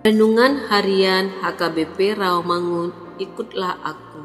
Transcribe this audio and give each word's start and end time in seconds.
Renungan 0.00 0.64
Harian 0.72 1.28
HKBP 1.44 2.16
Rawamangun 2.16 3.20
Ikutlah 3.20 3.84
Aku. 3.84 4.24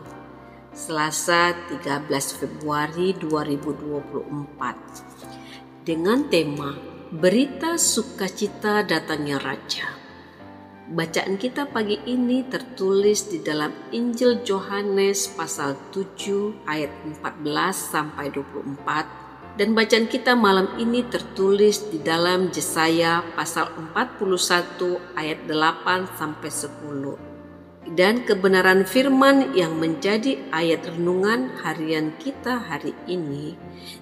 Selasa 0.72 1.52
13 1.68 2.08
Februari 2.40 3.12
2024 3.12 5.84
Dengan 5.84 6.32
tema 6.32 6.80
Berita 7.12 7.76
Sukacita 7.76 8.88
Datangnya 8.88 9.36
Raja. 9.36 9.92
Bacaan 10.96 11.36
kita 11.36 11.68
pagi 11.68 12.00
ini 12.08 12.48
tertulis 12.48 13.28
di 13.28 13.44
dalam 13.44 13.76
Injil 13.92 14.48
Yohanes 14.48 15.28
pasal 15.36 15.76
7 15.92 16.72
ayat 16.72 17.20
14 17.20 17.52
sampai 17.76 18.32
24 18.32 19.25
dan 19.56 19.72
bacaan 19.72 20.12
kita 20.12 20.36
malam 20.36 20.68
ini 20.76 21.08
tertulis 21.08 21.88
di 21.88 22.04
dalam 22.04 22.52
Yesaya 22.52 23.24
pasal 23.40 23.72
41 23.96 25.16
ayat 25.16 25.40
8 25.48 26.20
sampai 26.20 26.52
10. 26.52 27.36
Dan 27.96 28.26
kebenaran 28.26 28.82
firman 28.84 29.54
yang 29.54 29.78
menjadi 29.78 30.42
ayat 30.50 30.90
renungan 30.90 31.54
harian 31.62 32.12
kita 32.18 32.58
hari 32.58 32.98
ini 33.06 33.56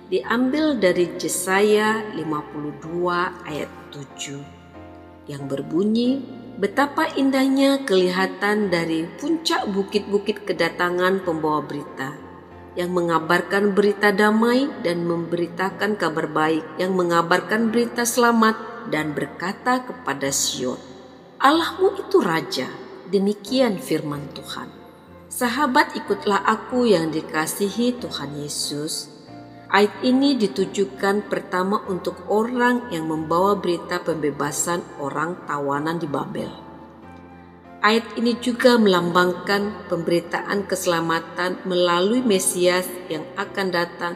diambil 0.07 0.73
dari 0.79 1.11
Yesaya 1.19 2.01
52 2.15 2.89
ayat 3.43 3.71
7 3.91 4.63
yang 5.27 5.45
berbunyi 5.51 6.23
betapa 6.57 7.11
indahnya 7.19 7.83
kelihatan 7.83 8.71
dari 8.71 9.03
puncak 9.19 9.67
bukit-bukit 9.67 10.47
kedatangan 10.47 11.19
pembawa 11.23 11.59
berita 11.59 12.32
yang 12.73 12.89
mengabarkan 12.93 13.77
berita 13.77 14.09
damai 14.09 14.65
dan 14.81 15.05
memberitakan 15.05 15.93
kabar 15.97 16.25
baik, 16.25 16.65
yang 16.81 16.97
mengabarkan 16.97 17.69
berita 17.69 18.01
selamat 18.01 18.89
dan 18.89 19.13
berkata 19.13 19.85
kepada 19.85 20.33
Sion, 20.33 20.79
Allahmu 21.37 22.01
itu 22.01 22.17
Raja, 22.23 22.69
demikian 23.11 23.77
firman 23.77 24.25
Tuhan. 24.33 24.71
Sahabat 25.29 25.97
ikutlah 25.97 26.45
aku 26.45 26.85
yang 26.89 27.09
dikasihi 27.09 27.97
Tuhan 27.97 28.37
Yesus. 28.37 29.09
Ayat 29.73 29.93
ini 30.05 30.37
ditujukan 30.37 31.25
pertama 31.33 31.81
untuk 31.89 32.29
orang 32.29 32.93
yang 32.93 33.09
membawa 33.09 33.57
berita 33.57 33.97
pembebasan 34.05 34.85
orang 35.01 35.33
tawanan 35.49 35.97
di 35.97 36.05
Babel 36.05 36.62
Ayat 37.83 38.15
ini 38.15 38.39
juga 38.39 38.79
melambangkan 38.79 39.91
pemberitaan 39.91 40.63
keselamatan 40.63 41.67
melalui 41.67 42.23
Mesias 42.23 42.87
yang 43.11 43.27
akan 43.35 43.75
datang 43.75 44.15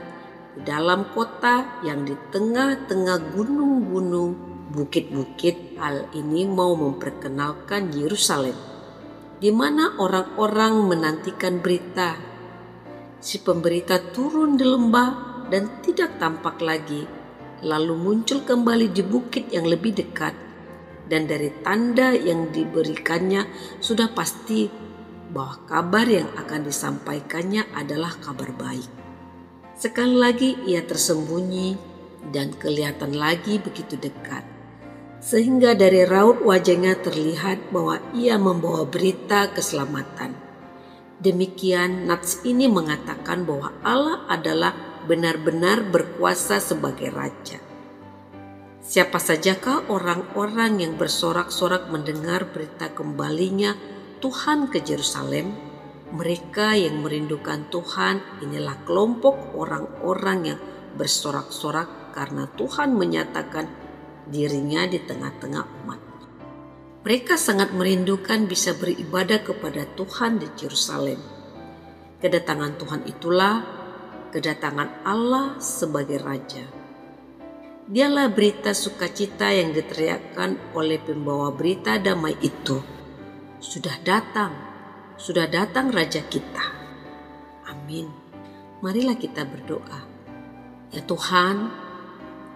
di 0.56 0.64
dalam 0.64 1.12
kota 1.12 1.84
yang 1.84 2.08
di 2.08 2.16
tengah-tengah 2.32 3.36
gunung-gunung, 3.36 4.32
bukit-bukit. 4.72 5.76
Hal 5.84 6.08
ini 6.16 6.48
mau 6.48 6.80
memperkenalkan 6.80 7.92
Yerusalem, 7.92 8.56
di 9.44 9.52
mana 9.52 10.00
orang-orang 10.00 10.88
menantikan 10.88 11.60
berita. 11.60 12.16
Si 13.20 13.44
pemberita 13.44 14.00
turun 14.16 14.56
di 14.56 14.64
lembah 14.64 15.44
dan 15.52 15.84
tidak 15.84 16.16
tampak 16.24 16.64
lagi, 16.64 17.04
lalu 17.68 18.00
muncul 18.00 18.48
kembali 18.48 18.96
di 18.96 19.04
bukit 19.04 19.52
yang 19.52 19.68
lebih 19.68 19.92
dekat 19.92 20.47
dan 21.07 21.25
dari 21.25 21.50
tanda 21.63 22.12
yang 22.12 22.51
diberikannya 22.51 23.48
sudah 23.80 24.12
pasti 24.12 24.68
bahwa 25.31 25.59
kabar 25.68 26.07
yang 26.07 26.30
akan 26.39 26.68
disampaikannya 26.68 27.68
adalah 27.75 28.15
kabar 28.19 28.51
baik. 28.56 28.88
Sekali 29.77 30.15
lagi 30.15 30.50
ia 30.68 30.83
tersembunyi 30.83 31.77
dan 32.31 32.56
kelihatan 32.56 33.15
lagi 33.15 33.59
begitu 33.59 34.00
dekat. 34.00 34.44
Sehingga 35.18 35.74
dari 35.74 36.06
raut 36.06 36.39
wajahnya 36.45 36.98
terlihat 37.01 37.74
bahwa 37.74 38.00
ia 38.13 38.38
membawa 38.38 38.86
berita 38.86 39.50
keselamatan. 39.51 40.38
Demikian 41.18 42.06
Nats 42.06 42.45
ini 42.45 42.69
mengatakan 42.69 43.42
bahwa 43.42 43.74
Allah 43.81 44.30
adalah 44.30 44.74
benar-benar 45.10 45.89
berkuasa 45.89 46.62
sebagai 46.62 47.10
Raja. 47.10 47.67
Siapa 48.88 49.19
sajakah 49.19 49.92
orang-orang 49.92 50.80
yang 50.80 50.95
bersorak-sorak 50.95 51.92
mendengar 51.92 52.48
berita 52.48 52.88
kembalinya 52.88 53.75
Tuhan 54.24 54.72
ke 54.72 54.80
Yerusalem? 54.80 55.51
Mereka 56.16 56.80
yang 56.80 57.04
merindukan 57.04 57.68
Tuhan 57.68 58.39
inilah 58.48 58.88
kelompok 58.88 59.60
orang-orang 59.60 60.39
yang 60.56 60.60
bersorak-sorak 60.95 62.16
karena 62.16 62.48
Tuhan 62.56 62.95
menyatakan 62.95 63.68
dirinya 64.24 64.88
di 64.88 65.04
tengah-tengah 65.04 65.84
umat. 65.84 66.00
Mereka 67.04 67.36
sangat 67.36 67.75
merindukan 67.75 68.48
bisa 68.48 68.72
beribadah 68.72 69.44
kepada 69.44 69.84
Tuhan 70.00 70.39
di 70.39 70.48
Yerusalem. 70.63 71.19
Kedatangan 72.24 72.80
Tuhan 72.80 73.01
itulah 73.04 73.68
kedatangan 74.31 75.04
Allah 75.04 75.60
sebagai 75.60 76.24
Raja 76.24 76.87
Dialah 77.88 78.28
berita 78.36 78.75
sukacita 78.75 79.48
yang 79.48 79.72
diteriakkan 79.72 80.75
oleh 80.75 81.00
pembawa 81.00 81.56
berita 81.56 81.95
damai 81.95 82.36
itu. 82.44 82.84
Sudah 83.63 83.95
datang, 84.04 84.51
sudah 85.16 85.48
datang 85.48 85.95
Raja 85.95 86.19
kita. 86.28 86.68
Amin. 87.72 88.12
Marilah 88.84 89.16
kita 89.16 89.48
berdoa. 89.48 90.04
Ya 90.92 91.00
Tuhan, 91.00 91.72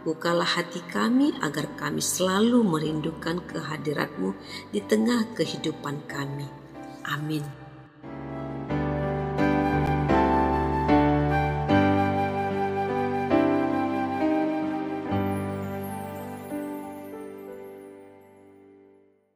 bukalah 0.04 0.60
hati 0.60 0.84
kami 0.92 1.32
agar 1.40 1.80
kami 1.80 2.04
selalu 2.04 2.68
merindukan 2.68 3.40
kehadiratmu 3.48 4.36
di 4.76 4.84
tengah 4.84 5.32
kehidupan 5.32 6.12
kami. 6.12 6.52
Amin. 7.08 7.61